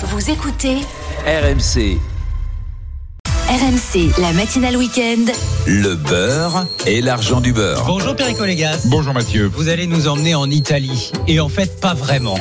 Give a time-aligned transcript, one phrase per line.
[0.00, 0.76] Vous écoutez
[1.26, 1.98] RMC,
[3.48, 5.24] RMC, la matinale week-end.
[5.66, 7.84] le beurre et l'argent du beurre.
[7.84, 8.82] Bonjour Perico Légas.
[8.84, 9.50] Bonjour Mathieu.
[9.52, 11.10] Vous allez nous emmener en Italie.
[11.26, 12.38] Et en fait, pas vraiment.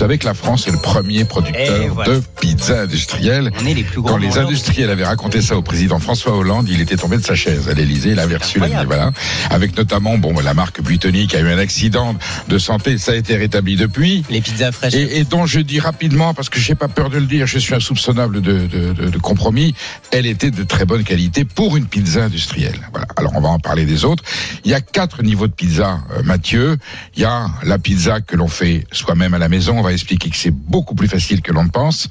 [0.00, 2.14] Vous savez que la France est le premier producteur voilà.
[2.14, 3.50] de pizza industrielle.
[3.60, 6.70] On est les plus grands Quand les industriels avaient raconté ça au président François Hollande,
[6.70, 9.10] il était tombé de sa chaise à l'Elysée, il avait reçu la voilà,
[9.50, 12.16] avec notamment bon la marque Buitoni qui a eu un accident
[12.48, 14.24] de santé, ça a été rétabli depuis.
[14.30, 14.94] Les pizzas fraîches.
[14.94, 17.58] Et, et dont je dis rapidement, parce que j'ai pas peur de le dire, je
[17.58, 19.74] suis insoupçonnable de, de, de- de compromis,
[20.12, 22.88] elle était de très bonne qualité pour une pizza industrielle.
[22.92, 23.06] Voilà.
[23.18, 24.24] Alors on va en parler des autres.
[24.64, 26.78] Il y a quatre niveaux de pizza, euh, Mathieu.
[27.16, 29.76] Il y a la pizza que l'on fait soi-même à la maison.
[29.78, 32.08] On va expliquer que c'est beaucoup plus facile que l'on ne pense.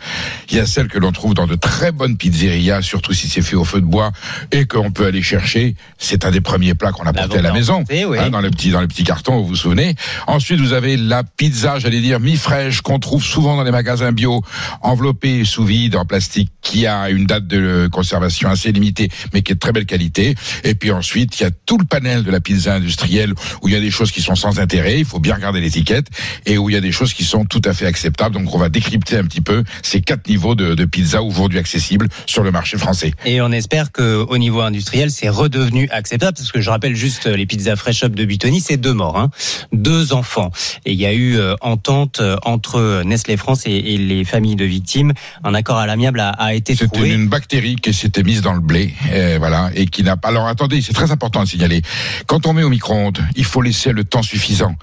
[0.50, 3.42] Il y a celle que l'on trouve dans de très bonnes pizzerias, surtout si c'est
[3.42, 4.12] fait au feu de bois
[4.52, 5.76] et qu'on peut aller chercher.
[5.98, 8.18] C'est un des premiers plats qu'on apportait à la maison, oui.
[8.18, 9.42] hein, dans les petits dans les petits cartons.
[9.42, 9.96] Vous vous souvenez
[10.28, 14.42] Ensuite, vous avez la pizza, j'allais dire mi-fraîche, qu'on trouve souvent dans les magasins bio,
[14.82, 19.52] enveloppée sous vide en plastique, qui a une date de conservation assez limitée, mais qui
[19.52, 20.36] est de très belle qualité.
[20.64, 23.74] Et puis ensuite, il y a tout le panel de la pizza industrielle, où il
[23.74, 26.08] y a des choses qui sont sans intérêt, il faut bien regarder l'étiquette,
[26.46, 28.36] et où il y a des choses qui sont tout à fait acceptables.
[28.36, 32.08] Donc, on va décrypter un petit peu ces quatre niveaux de, de pizza aujourd'hui accessibles
[32.26, 33.14] sur le marché français.
[33.26, 36.38] Et on espère que au niveau industriel, c'est redevenu acceptable.
[36.38, 39.18] Parce que je rappelle juste euh, les pizzas fresh up de Butoni, c'est deux morts,
[39.18, 39.30] hein.
[39.74, 40.52] deux enfants.
[40.86, 44.56] Et il y a eu euh, entente euh, entre Nestlé France et, et les familles
[44.56, 45.14] de victimes.
[45.44, 47.14] Un accord à l'amiable a, a été C'était trouvé.
[47.14, 50.30] une bactérie qui s'était mise dans le blé, et voilà, et qui n'a pas.
[50.30, 51.82] Alors attendez, c'est très important de signaler.
[52.28, 54.76] Quand on met au micro-ondes, il faut laisser le temps suffisant.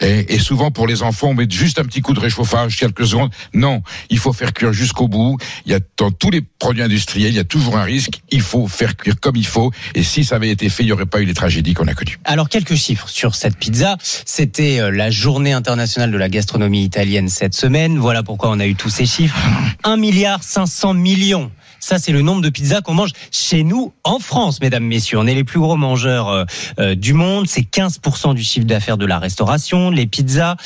[0.00, 3.06] Et, et souvent pour les enfants, on met juste un petit coup de réchauffage, quelques
[3.06, 3.30] secondes.
[3.52, 5.38] Non, il faut faire cuire jusqu'au bout.
[5.66, 8.20] Il y a dans tous les produits industriels, il y a toujours un risque.
[8.30, 9.72] Il faut faire cuire comme il faut.
[9.94, 11.94] Et si ça avait été fait, il n'y aurait pas eu les tragédies qu'on a
[11.94, 12.18] connues.
[12.24, 13.96] Alors quelques chiffres sur cette pizza.
[14.24, 17.98] C'était euh, la journée internationale de la gastronomie italienne cette semaine.
[17.98, 19.36] Voilà pourquoi on a eu tous ces chiffres.
[19.84, 21.50] 1 milliard 500 millions.
[21.84, 25.18] Ça, c'est le nombre de pizzas qu'on mange chez nous en France, mesdames, messieurs.
[25.18, 26.44] On est les plus gros mangeurs euh,
[26.78, 27.46] euh, du monde.
[27.46, 30.56] C'est 15% du chiffre d'affaires de la restauration, les pizzas.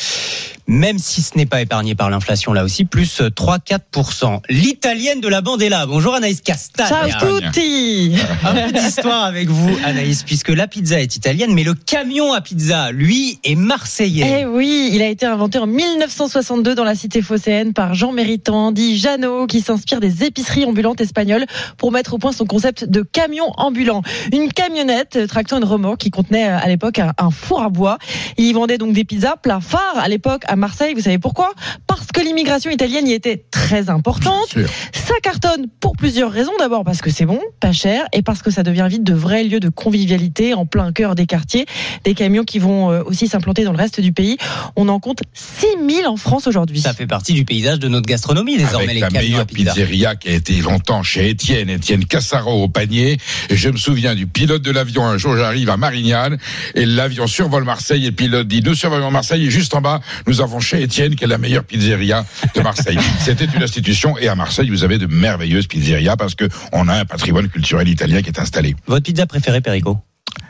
[0.68, 4.42] Même si ce n'est pas épargné par l'inflation, là aussi, plus euh, 3-4%.
[4.50, 5.86] L'italienne de la bande est là.
[5.86, 7.08] Bonjour Anaïs Castagna.
[7.08, 7.40] Ciao.
[7.40, 8.14] tutti
[8.44, 12.42] Un peu d'histoire avec vous, Anaïs, puisque la pizza est italienne, mais le camion à
[12.42, 14.40] pizza, lui, est marseillais.
[14.42, 18.70] Eh oui, il a été inventé en 1962 dans la cité phocéenne par Jean Méritant,
[18.70, 21.46] dit Jeannot, qui s'inspire des épiceries ambulantes espagnoles
[21.78, 24.02] pour mettre au point son concept de camion ambulant.
[24.34, 27.96] Une camionnette euh, tractant une remorque qui contenait euh, à l'époque un, four à bois.
[28.36, 30.94] Il y vendait donc des pizzas, plat phare à l'époque à Marseille.
[30.94, 31.52] Vous savez pourquoi?
[31.86, 34.54] Parce que l'immigration italienne y était très importante.
[34.92, 36.52] Ça cartonne pour plusieurs raisons.
[36.58, 39.44] D'abord parce que c'est bon, pas cher, et parce que ça devient vite de vrais
[39.44, 41.66] lieux de convivialité en plein cœur des quartiers.
[42.04, 44.36] Des camions qui vont euh, aussi s'implanter dans le reste du pays.
[44.76, 46.80] On en compte 6000 en France aujourd'hui.
[46.80, 49.46] Ça fait partie du paysage de notre gastronomie désormais, Avec les la camions à meilleure
[49.46, 49.72] pizza.
[49.72, 53.18] pizzeria qui a été longtemps chez Étienne, Étienne Cassaro au panier.
[53.50, 55.04] Et je me souviens du pilote de l'avion.
[55.04, 56.38] Un jour, j'arrive à Marignane
[56.74, 60.00] et l'avion survole Marseille et le pilote dit, nous survolons Marseille et juste en bas,
[60.26, 62.98] nous avons chez Étienne qui est la meilleure pizzeria de Marseille.
[63.20, 66.94] C'était une institution et à Marseille, vous avez de merveilleuses pizzerias parce que on a
[66.94, 68.74] un patrimoine culturel italien qui est installé.
[68.86, 69.98] Votre pizza préférée, Perico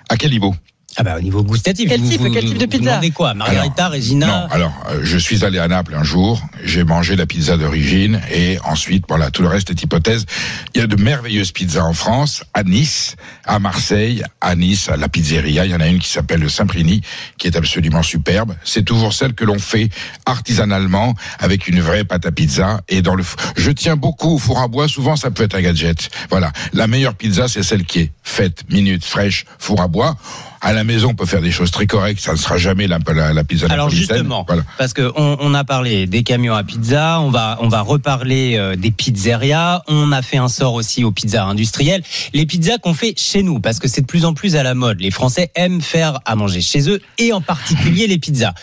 [0.08, 0.54] À quel niveau?
[1.00, 1.88] Ah bah au niveau gustatif.
[1.88, 4.46] Quel vous- type- vous- quel type de vous pizza demandez quoi Margarita, Alors, Regina Non,
[4.50, 8.58] alors euh, je suis allé à Naples un jour, j'ai mangé la pizza d'origine et
[8.64, 10.26] ensuite voilà tout le reste est hypothèse.
[10.74, 13.14] Il y a de merveilleuses pizzas en France, à Nice,
[13.44, 15.64] à Marseille, à Nice, à la pizzeria.
[15.66, 17.00] Il y en a une qui s'appelle le Saint-Prini,
[17.38, 18.54] qui est absolument superbe.
[18.64, 19.90] C'est toujours celle que l'on fait
[20.26, 23.22] artisanalement avec une vraie pâte à pizza et dans le.
[23.22, 24.88] f- Je tiens beaucoup au four à bois.
[24.88, 26.10] Souvent ça peut être un gadget.
[26.30, 30.16] Voilà, la meilleure pizza c'est celle qui est faite minute fraîche four à bois.
[30.60, 32.20] À la maison, on peut faire des choses très correctes.
[32.20, 34.64] Ça ne sera jamais la, la, la pizza Alors justement, Voilà.
[34.78, 38.56] parce que on, on a parlé des camions à pizza, on va on va reparler
[38.56, 42.94] euh, des pizzerias, on a fait un sort aussi aux pizzas industrielles, les pizzas qu'on
[42.94, 45.00] fait chez nous, parce que c'est de plus en plus à la mode.
[45.00, 48.54] Les Français aiment faire à manger chez eux et en particulier les pizzas.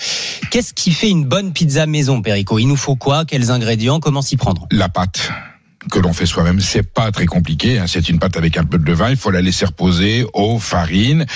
[0.52, 2.59] Qu'est-ce qui fait une bonne pizza maison, Perico?
[2.59, 3.24] Il nous faut quoi?
[3.25, 4.00] Quels ingrédients?
[4.00, 4.68] Comment s'y prendre?
[4.72, 5.30] La pâte
[5.92, 7.77] que l'on fait soi-même, c'est pas très compliqué.
[7.77, 7.86] hein.
[7.88, 9.12] C'est une pâte avec un peu de levain.
[9.12, 11.27] Il faut la laisser reposer, eau, farine.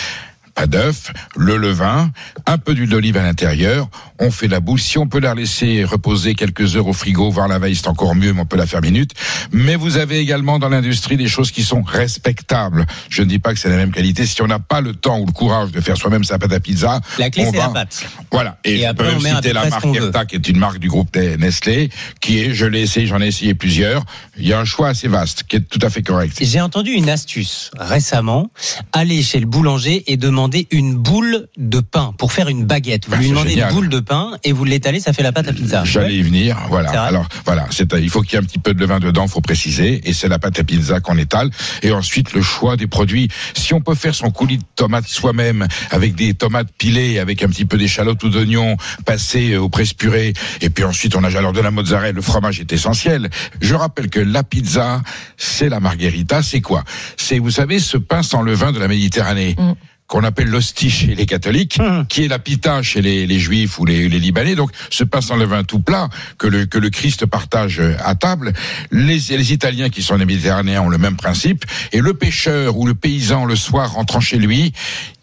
[0.60, 2.12] Pas d'œuf, le levain,
[2.46, 3.88] un peu d'huile d'olive à l'intérieur.
[4.20, 4.80] On fait la boule.
[4.80, 8.14] Si on peut la laisser reposer quelques heures au frigo, voire la veille, c'est encore
[8.14, 9.12] mieux, mais on peut la faire minute.
[9.54, 12.86] Mais vous avez également dans l'industrie des choses qui sont respectables.
[13.10, 14.26] Je ne dis pas que c'est la même qualité.
[14.26, 16.60] Si on n'a pas le temps ou le courage de faire soi-même sa pâte à
[16.60, 18.06] pizza, La clé, c'est va- la pâte.
[18.30, 18.58] Voilà.
[18.66, 19.86] Et, Et je après, peux citer la marque.
[19.96, 21.90] Erta, qui est une marque du groupe Nestlé,
[22.20, 24.04] qui est, je l'ai essayé, j'en ai essayé plusieurs.
[24.38, 26.38] Il y a un choix assez vaste, qui est tout à fait correct.
[26.42, 28.52] J'ai entendu une astuce récemment.
[28.92, 33.08] Aller chez le boulanger et demander demandez une boule de pain pour faire une baguette.
[33.08, 33.70] Vous Ah, lui demandez génial.
[33.70, 35.84] une boule de pain et vous l'étalez, ça fait la pâte à pizza.
[35.86, 36.90] J'allais y venir, voilà.
[37.04, 39.42] Alors voilà, c'est il faut qu'il y ait un petit peu de levain dedans, faut
[39.42, 41.52] préciser, et c'est la pâte à pizza qu'on étale.
[41.84, 43.30] Et ensuite le choix des produits.
[43.56, 47.48] Si on peut faire son coulis de tomates soi-même avec des tomates pilées, avec un
[47.48, 48.76] petit peu d'échalote ou d'oignon
[49.06, 52.74] passé au presse-purée, et puis ensuite on a alors de la mozzarella, le fromage est
[52.74, 53.30] essentiel.
[53.62, 55.04] Je rappelle que la pizza,
[55.38, 56.84] c'est la margherita, c'est quoi?
[57.18, 59.56] C'est vous savez ce pain sans levain de la Méditerranée.
[59.58, 59.74] Mm.
[60.10, 62.08] Qu'on appelle l'hostie chez les catholiques, Mhm.
[62.08, 64.56] qui est la pita chez les, les juifs ou les, les libanais.
[64.56, 68.16] Donc, ce pain sans levain tout plat que le, que le Christ partage euh, à
[68.16, 68.54] table.
[68.92, 71.64] Les, les Italiens qui sont les Méditerranéens ont le même principe.
[71.94, 74.74] Et le pêcheur ou le paysan, le soir, rentrant chez lui,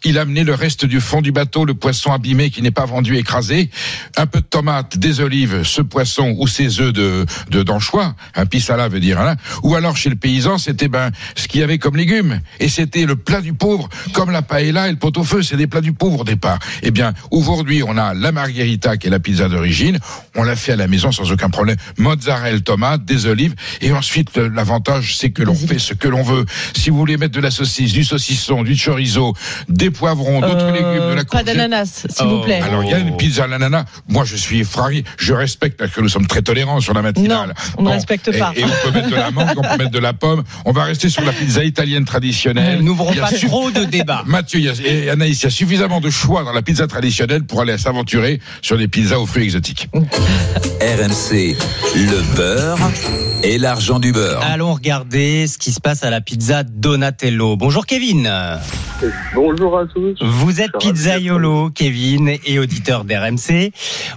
[0.05, 3.17] il amenait le reste du fond du bateau, le poisson abîmé qui n'est pas vendu,
[3.17, 3.69] écrasé,
[4.15, 8.45] un peu de tomate, des olives, ce poisson ou ces œufs de, de d'anchois, un
[8.45, 11.77] pisala veut dire, hein, ou alors chez le paysan, c'était ben ce qu'il y avait
[11.77, 15.57] comme légumes, et c'était le plat du pauvre, comme la paella et le pot-au-feu, c'est
[15.57, 16.59] des plats du pauvre au départ.
[16.83, 19.97] Eh bien, aujourd'hui, on a la margherita qui est la pizza d'origine,
[20.35, 24.35] on l'a fait à la maison sans aucun problème, mozzarella, tomate, des olives, et ensuite
[24.37, 26.45] le- l'avantage, c'est que l'on fait ce que l'on veut.
[26.75, 29.33] Si vous voulez mettre de la saucisse, du saucisson, du chorizo,
[29.69, 32.61] des poivrons, d'autres Euh, légumes, de la Pas d'ananas, s'il Oh, vous plaît.
[32.61, 33.85] alors il y a une pizza à l'ananas.
[34.07, 35.03] Moi je suis effrayé.
[35.17, 37.49] Je respecte parce que nous sommes très tolérants sur la matinale.
[37.49, 38.51] Non, on ne respecte Et- pas.
[38.55, 40.43] Et, on peut mettre de la mangue, on peut mettre de la pomme.
[40.65, 42.81] On va rester sur la pizza italienne traditionnelle.
[42.81, 44.23] N'ouvrons Il y a pas trop de débats.
[44.25, 46.87] Mathieu il y a- et Anaïs, il y a suffisamment de choix dans la pizza
[46.87, 49.89] traditionnelle pour aller s'aventurer sur des pizzas aux fruits exotiques.
[50.81, 51.55] RMC,
[51.95, 52.77] le beurre
[53.43, 54.41] et l'argent du beurre.
[54.43, 57.55] Allons regarder ce qui se passe à la pizza Donatello.
[57.57, 58.29] Bonjour Kevin.
[59.33, 60.15] Bonjour à tous.
[60.21, 63.71] Vous êtes pizzaiolo, Kevin, et auditeur d'RMC.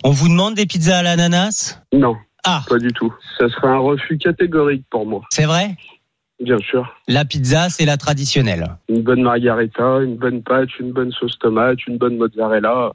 [0.04, 1.80] On vous demande des pizzas à l'ananas?
[1.92, 2.14] Non,
[2.44, 3.12] Ah, pas du tout.
[3.38, 5.76] Ça serait un refus catégorique pour moi, c'est vrai?
[6.40, 6.94] Bien sûr.
[7.08, 8.66] La pizza, c'est la traditionnelle.
[8.88, 12.92] Une bonne margarita, une bonne pâte, une bonne sauce tomate, une bonne mozzarella,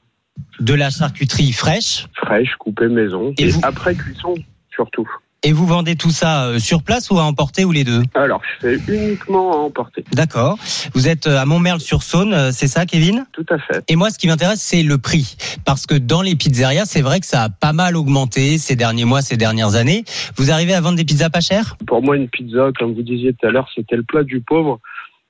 [0.59, 2.07] De la charcuterie fraîche.
[2.15, 3.33] fraîche, coupée maison.
[3.37, 4.35] Et Et, vous- après cuisson,
[4.73, 5.09] surtout.
[5.47, 8.41] Et vous vendez tout ça euh, sur place ou à emporter ou les deux Alors,
[8.63, 10.03] je fais uniquement à emporter.
[10.11, 10.57] D'accord.
[10.95, 13.83] Vous êtes euh, à Montmerle-sur-Saône, euh, c'est ça, Kevin Tout à fait.
[13.87, 15.37] Et moi, ce qui m'intéresse, c'est le prix.
[15.63, 19.05] Parce que dans les pizzerias, c'est vrai que ça a pas mal augmenté ces derniers
[19.05, 20.03] mois, ces dernières années.
[20.35, 23.31] Vous arrivez à vendre des pizzas pas chères Pour moi, une pizza, comme vous disiez
[23.33, 24.79] tout à l'heure, c'était le plat du pauvre.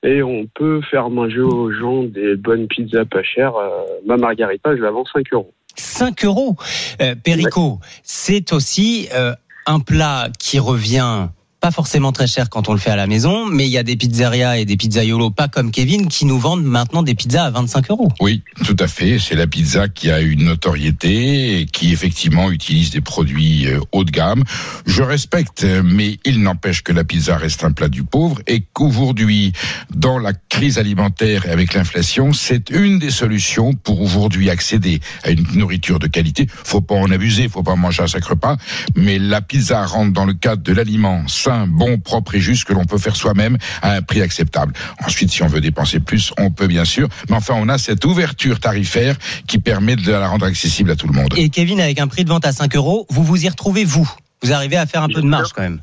[0.02, 3.56] Et on peut faire manger aux gens des bonnes pizzas pas chères.
[3.56, 5.52] Euh, ma margarita, je la vends 5 euros.
[5.74, 6.56] 5 euros.
[7.02, 9.34] Euh, Perico, c'est aussi euh,
[9.66, 11.28] un plat qui revient
[11.60, 13.82] pas forcément très cher quand on le fait à la maison, mais il y a
[13.82, 17.50] des pizzerias et des pizzaiolos pas comme Kevin qui nous vendent maintenant des pizzas à
[17.50, 18.12] 25 euros.
[18.20, 19.18] Oui, tout à fait.
[19.18, 24.04] C'est la pizza qui a une notoriété et qui effectivement utilise des produits euh, haut
[24.04, 24.44] de gamme.
[24.86, 29.52] Je respecte, mais il n'empêche que la pizza reste un plat du pauvre et qu'aujourd'hui,
[29.94, 35.30] dans la crise alimentaire et avec l'inflation, c'est une des solutions pour aujourd'hui accéder à
[35.30, 36.46] une nourriture de qualité.
[36.48, 38.56] Faut pas en abuser, faut pas manger un sacre repas,
[38.94, 42.72] mais la pizza rentre dans le cadre de l'aliment sain, bon, propre et juste que
[42.72, 44.72] l'on peut faire soi-même à un prix acceptable.
[45.04, 48.04] Ensuite, si on veut dépenser plus, on peut bien sûr, mais enfin, on a cette
[48.04, 49.16] ouverture tarifaire
[49.46, 51.32] qui permet de la rendre accessible à tout le monde.
[51.36, 54.08] Et Kevin, avec un prix de vente à 5 euros, vous vous y retrouvez, vous
[54.42, 55.80] Vous arrivez à faire un peu de marge quand même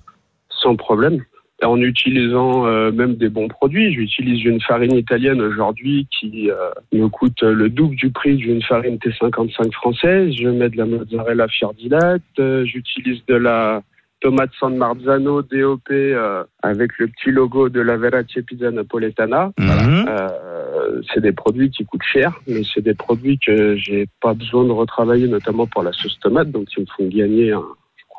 [0.63, 1.19] sans problème.
[1.61, 6.55] En utilisant euh, même des bons produits, j'utilise une farine italienne aujourd'hui qui euh,
[6.91, 10.33] me coûte le double du prix d'une farine T55 française.
[10.37, 13.81] Je mets de la mozzarella fiordilate, euh, j'utilise de la
[14.23, 19.51] tomate San Marzano DOP euh, avec le petit logo de la Verace Pizza Napoletana.
[19.59, 20.05] Mhm.
[20.07, 24.63] Euh, c'est des produits qui coûtent cher, mais c'est des produits que j'ai pas besoin
[24.63, 27.63] de retravailler, notamment pour la sauce tomate, donc ils me font gagner un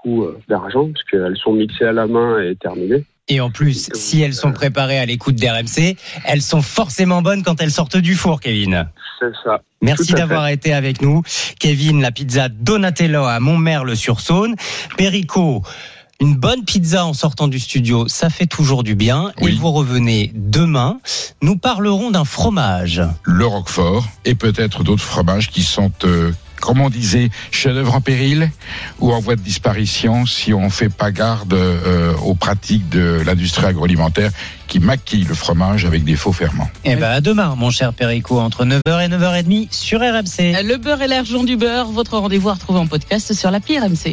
[0.02, 3.04] coup euh, d'argent parce qu'elles sont mixées à la main et terminées.
[3.28, 7.62] Et en plus, si elles sont préparées à l'écoute d'RMC, elles sont forcément bonnes quand
[7.62, 8.86] elles sortent du four, Kevin.
[9.18, 9.62] C'est ça.
[9.80, 11.22] Merci d'avoir été avec nous.
[11.58, 14.56] Kevin, la pizza Donatello à Montmerle-sur-Saône.
[14.98, 15.62] Perico,
[16.24, 19.32] une bonne pizza en sortant du studio, ça fait toujours du bien.
[19.42, 19.52] Oui.
[19.52, 20.98] Et vous revenez demain.
[21.42, 23.02] Nous parlerons d'un fromage.
[23.24, 28.50] Le Roquefort et peut-être d'autres fromages qui sont, euh, comme on disait, chefs-d'œuvre en péril
[29.00, 33.66] ou en voie de disparition si on fait pas garde euh, aux pratiques de l'industrie
[33.66, 34.30] agroalimentaire
[34.66, 36.70] qui maquille le fromage avec des faux ferments.
[36.84, 40.64] Eh ben, à demain, mon cher Perico, entre 9h et 9h30 sur RMC.
[40.64, 44.12] Le beurre et l'argent du beurre, votre rendez-vous à retrouver en podcast sur l'appli RMC.